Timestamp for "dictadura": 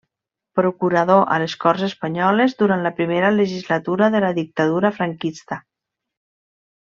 4.43-4.91